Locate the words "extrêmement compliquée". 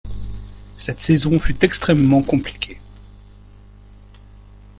1.63-2.81